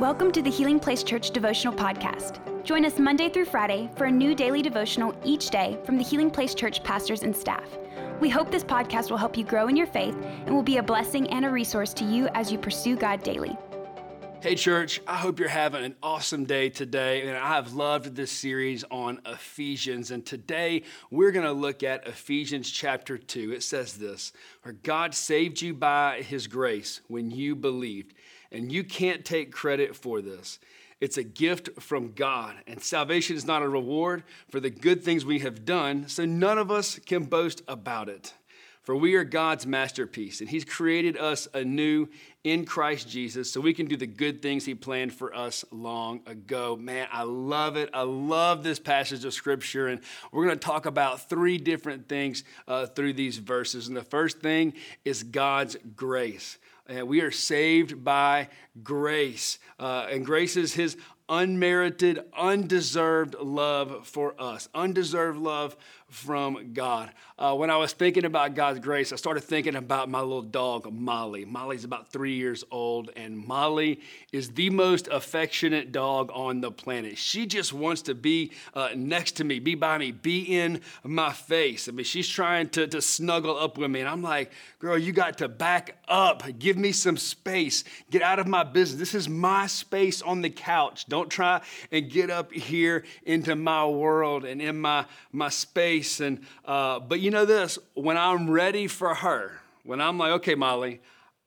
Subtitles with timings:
[0.00, 2.40] Welcome to the Healing Place Church Devotional Podcast.
[2.64, 6.32] Join us Monday through Friday for a new daily devotional each day from the Healing
[6.32, 7.78] Place Church pastors and staff.
[8.20, 10.82] We hope this podcast will help you grow in your faith and will be a
[10.82, 13.56] blessing and a resource to you as you pursue God daily.
[14.40, 17.28] Hey, church, I hope you're having an awesome day today.
[17.28, 20.10] And I have loved this series on Ephesians.
[20.10, 20.82] And today
[21.12, 23.52] we're going to look at Ephesians chapter 2.
[23.52, 24.32] It says this
[24.64, 28.12] where God saved you by his grace when you believed.
[28.54, 30.60] And you can't take credit for this.
[31.00, 32.54] It's a gift from God.
[32.68, 36.56] And salvation is not a reward for the good things we have done, so none
[36.56, 38.32] of us can boast about it.
[38.84, 42.06] For we are God's masterpiece, and He's created us anew
[42.44, 46.20] in Christ Jesus so we can do the good things He planned for us long
[46.26, 46.76] ago.
[46.76, 47.88] Man, I love it.
[47.92, 50.00] I love this passage of Scripture, and
[50.30, 53.88] we're going to talk about three different things uh, through these verses.
[53.88, 56.58] And the first thing is God's grace.
[56.86, 58.48] And we are saved by
[58.82, 60.96] grace, uh, and grace is His
[61.28, 65.76] unmerited, undeserved love for us, undeserved love
[66.14, 67.10] from God.
[67.36, 70.90] Uh, when I was thinking about God's grace, I started thinking about my little dog,
[70.92, 71.44] Molly.
[71.44, 74.00] Molly's about three years old, and Molly
[74.32, 77.18] is the most affectionate dog on the planet.
[77.18, 81.32] She just wants to be uh, next to me, be by me, be in my
[81.32, 81.88] face.
[81.88, 85.12] I mean, she's trying to, to snuggle up with me, and I'm like, girl, you
[85.12, 86.44] got to back up.
[86.60, 87.82] Give me some space.
[88.12, 89.00] Get out of my business.
[89.00, 91.06] This is my space on the couch.
[91.06, 96.40] Don't try and get up here into my world and in my, my space and
[96.64, 101.00] uh, but you know this, when I'm ready for her, when I'm like, okay, Molly,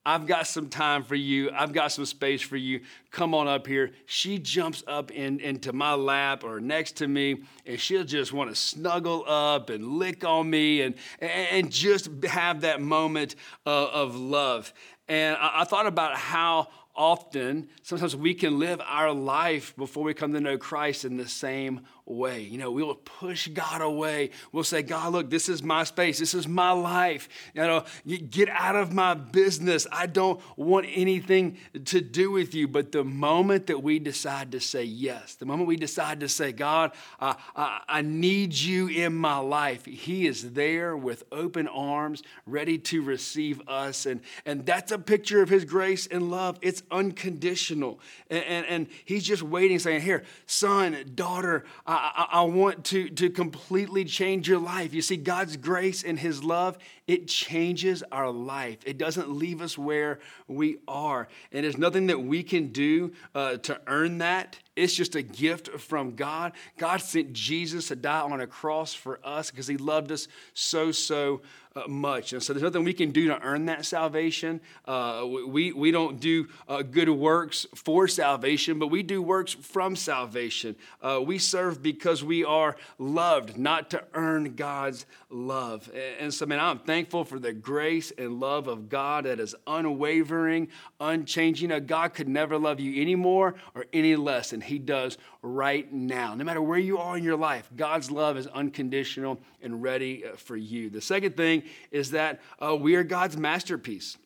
[0.08, 1.52] I've got some time for you.
[1.52, 2.80] I've got some space for you.
[3.12, 3.92] Come on up here.
[4.06, 8.50] She jumps up in, into my lap or next to me, and she'll just want
[8.50, 13.36] to snuggle up and lick on me and, and just have that moment
[13.66, 14.74] of, of love.
[15.10, 20.14] And I, I thought about how often, sometimes we can live our life before we
[20.14, 22.42] come to know Christ in the same way.
[22.42, 24.32] You know, we will push God away.
[24.52, 26.20] We'll say, God, look, this is my space.
[26.20, 27.28] This is my life.
[27.54, 27.86] You know,
[28.30, 29.86] get out of my business.
[29.92, 32.68] I don't want anything to do with you.
[32.68, 36.52] But the moment that we decide to say yes, the moment we decide to say,
[36.52, 42.24] God, I, I, I need you in my life, He is there with open arms,
[42.46, 44.06] ready to receive us.
[44.06, 46.58] And, and that's a picture of His grace and love.
[46.62, 48.00] It's unconditional.
[48.30, 53.10] And, and, and He's just waiting, saying, Here, son, daughter, I, I, I, want to,
[53.10, 54.94] to completely change your life.
[54.94, 56.78] You see, God's grace and His love,
[57.08, 58.80] it changes our life.
[58.86, 61.28] It doesn't leave us where we are.
[61.52, 64.60] And there's nothing that we can do uh, to earn that.
[64.78, 66.54] It's just a gift from God.
[66.78, 70.92] God sent Jesus to die on a cross for us because He loved us so,
[70.92, 71.42] so
[71.78, 72.34] uh, much.
[72.34, 74.62] And so there's nothing we can do to earn that salvation.
[74.86, 79.96] Uh, we, we don't do uh, good works for salvation, but we do works from
[79.96, 80.76] salvation.
[81.02, 85.90] Uh, we serve because we are loved, not to earn God's love.
[86.20, 90.70] And so, man, I'm thankful for the grace and love of God that is unwavering,
[91.00, 91.70] unchanging.
[91.70, 95.92] Now, God could never love you any more or any less than He does right
[95.92, 96.36] now.
[96.36, 100.36] No matter where you are in your life, God's love is unconditional and ready uh,
[100.36, 100.90] for you.
[100.90, 104.18] The second thing is that uh, we are God's masterpiece.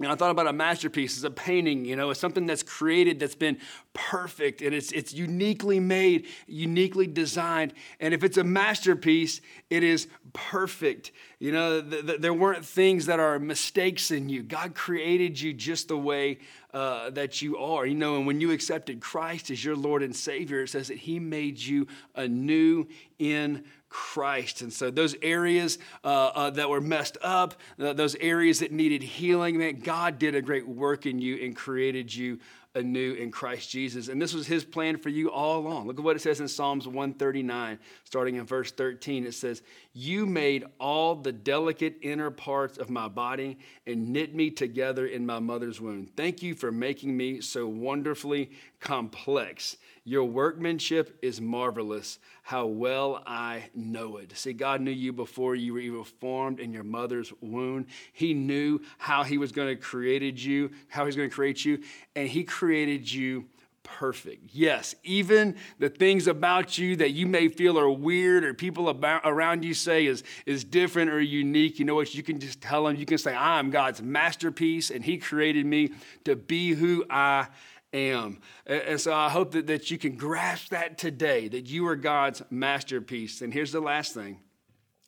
[0.00, 3.18] And I thought about a masterpiece as a painting, you know, it's something that's created
[3.18, 3.58] that's been
[3.94, 7.74] perfect and it's, it's uniquely made, uniquely designed.
[7.98, 11.10] And if it's a masterpiece, it is perfect.
[11.40, 14.44] You know, th- th- there weren't things that are mistakes in you.
[14.44, 16.38] God created you just the way
[16.72, 17.84] uh, that you are.
[17.84, 20.98] You know, and when you accepted Christ as your Lord and Savior, it says that
[20.98, 22.86] He made you anew
[23.18, 24.62] in Christ.
[24.62, 29.02] And so, those areas uh, uh, that were messed up, uh, those areas that needed
[29.02, 32.38] healing, man, God did a great work in you and created you
[32.78, 34.08] anew in Christ Jesus.
[34.08, 35.86] And this was his plan for you all along.
[35.86, 39.26] Look at what it says in Psalms 139, starting in verse 13.
[39.26, 39.62] It says,
[39.92, 45.26] You made all the delicate inner parts of my body and knit me together in
[45.26, 46.06] my mother's womb.
[46.16, 48.50] Thank you for making me so wonderfully
[48.80, 49.76] complex.
[50.04, 52.18] Your workmanship is marvelous.
[52.42, 54.34] How well I know it.
[54.38, 57.88] See, God knew you before you were even formed in your mother's womb.
[58.14, 61.62] He knew how He was going to created you, how He was going to create
[61.62, 61.82] you,
[62.16, 63.46] and He created you
[63.82, 64.50] perfect.
[64.52, 69.22] Yes, even the things about you that you may feel are weird or people about,
[69.24, 72.14] around you say is, is different or unique, you know what?
[72.14, 75.92] You can just tell them, you can say, I'm God's masterpiece and He created me
[76.24, 77.48] to be who I
[77.92, 78.40] am.
[78.66, 82.42] And so I hope that, that you can grasp that today, that you are God's
[82.50, 83.40] masterpiece.
[83.40, 84.38] And here's the last thing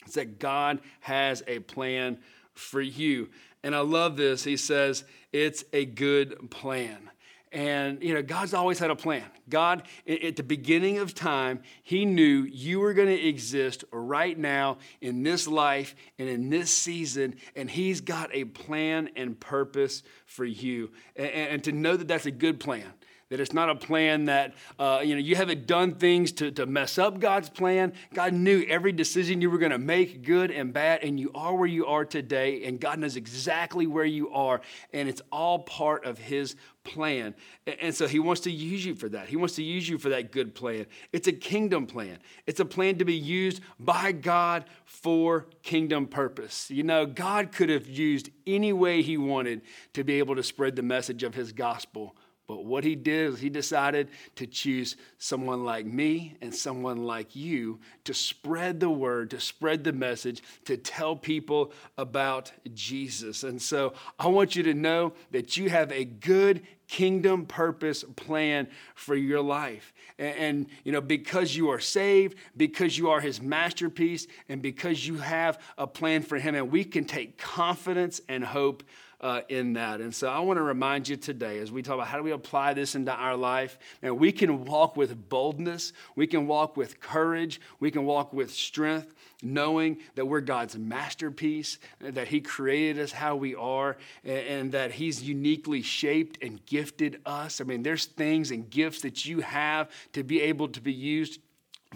[0.06, 2.18] it's that God has a plan
[2.54, 3.28] for you.
[3.62, 4.42] And I love this.
[4.42, 7.10] He says, it's a good plan.
[7.52, 9.24] And, you know, God's always had a plan.
[9.48, 14.78] God, at the beginning of time, He knew you were going to exist right now
[15.00, 17.34] in this life and in this season.
[17.56, 20.92] And He's got a plan and purpose for you.
[21.16, 22.92] And, and to know that that's a good plan
[23.30, 26.66] that it's not a plan that uh, you know you haven't done things to, to
[26.66, 27.92] mess up god's plan.
[28.12, 31.54] God knew every decision you were going to make good and bad and you are
[31.54, 34.60] where you are today and god knows exactly where you are
[34.92, 37.34] and it's all part of his plan.
[37.80, 39.28] And so he wants to use you for that.
[39.28, 40.86] He wants to use you for that good plan.
[41.12, 42.18] It's a kingdom plan.
[42.46, 46.70] It's a plan to be used by god for kingdom purpose.
[46.70, 49.62] You know god could have used any way he wanted
[49.92, 52.16] to be able to spread the message of his gospel
[52.50, 57.36] but what he did is he decided to choose someone like me and someone like
[57.36, 63.44] you to spread the word, to spread the message, to tell people about Jesus.
[63.44, 68.66] And so I want you to know that you have a good kingdom purpose plan
[68.96, 69.92] for your life.
[70.18, 75.06] And, and, you know, because you are saved, because you are his masterpiece, and because
[75.06, 78.82] you have a plan for him, and we can take confidence and hope
[79.20, 80.00] uh, in that.
[80.00, 82.30] And so I want to remind you today, as we talk about how do we
[82.30, 87.00] apply this into our life, and we can walk with boldness, we can walk with
[87.00, 89.12] courage, we can walk with strength,
[89.42, 94.92] knowing that we're God's masterpiece, that He created us how we are, and, and that
[94.92, 97.60] He's uniquely shaped and gifted us.
[97.60, 101.40] I mean, there's things and gifts that you have to be able to be used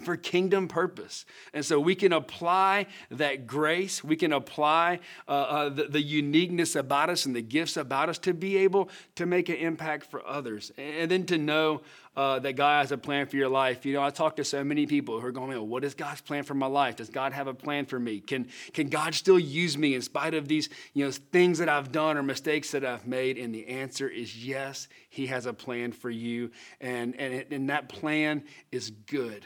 [0.03, 1.25] for kingdom purpose.
[1.53, 6.75] And so we can apply that grace, we can apply uh, uh, the, the, uniqueness
[6.75, 10.25] about us and the gifts about us to be able to make an impact for
[10.27, 10.71] others.
[10.77, 11.81] And then to know
[12.15, 13.85] uh, that God has a plan for your life.
[13.85, 16.43] You know, I talk to so many people who are going, what is God's plan
[16.43, 16.97] for my life?
[16.97, 18.19] Does God have a plan for me?
[18.19, 21.91] Can, can God still use me in spite of these you know, things that I've
[21.91, 23.37] done or mistakes that I've made?
[23.37, 26.51] And the answer is yes, He has a plan for you.
[26.79, 29.45] And, and, and that plan is good.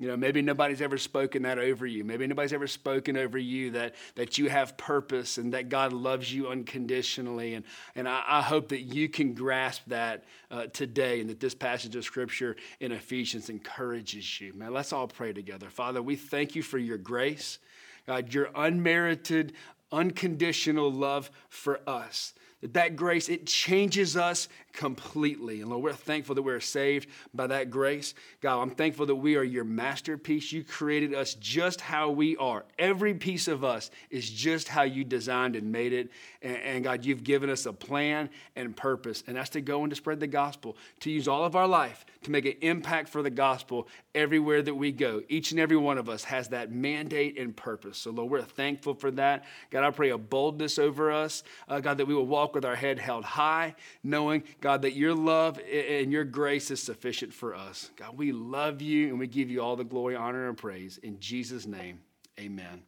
[0.00, 2.04] You know, maybe nobody's ever spoken that over you.
[2.04, 6.32] Maybe nobody's ever spoken over you that, that you have purpose and that God loves
[6.32, 7.52] you unconditionally.
[7.52, 11.54] And, and I, I hope that you can grasp that uh, today and that this
[11.54, 14.54] passage of Scripture in Ephesians encourages you.
[14.54, 15.68] Man, let's all pray together.
[15.68, 17.58] Father, we thank you for your grace,
[18.06, 19.52] God, your unmerited,
[19.92, 25.60] unconditional love for us that grace it changes us completely.
[25.60, 28.14] And lord we're thankful that we're saved by that grace.
[28.40, 30.52] God i'm thankful that we are your masterpiece.
[30.52, 32.64] You created us just how we are.
[32.78, 36.10] Every piece of us is just how you designed and made it.
[36.42, 39.24] And, and god you've given us a plan and purpose.
[39.26, 42.04] And that's to go and to spread the gospel to use all of our life
[42.22, 45.22] to make an impact for the gospel everywhere that we go.
[45.28, 47.96] Each and every one of us has that mandate and purpose.
[47.96, 49.44] So lord we're thankful for that.
[49.70, 52.64] God i pray a boldness over us uh, god that we will walk walk with
[52.64, 57.54] our head held high, knowing, God, that your love and your grace is sufficient for
[57.54, 57.92] us.
[57.94, 60.98] God, we love you and we give you all the glory, honor, and praise.
[60.98, 62.00] In Jesus' name,
[62.40, 62.82] amen.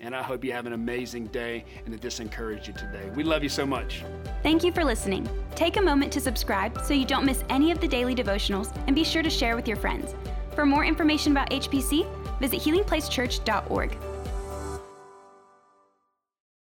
[0.00, 3.10] And I hope you have an amazing day and that this encouraged you today.
[3.16, 4.04] We love you so much.
[4.44, 5.28] Thank you for listening.
[5.56, 8.94] Take a moment to subscribe so you don't miss any of the daily devotionals and
[8.94, 10.14] be sure to share with your friends.
[10.54, 12.06] For more information about HPC,
[12.38, 13.98] visit healingplacechurch.org.